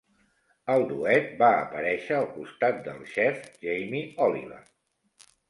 [0.75, 4.61] El duet va aparèixer al costat del xef Jamie Oliver.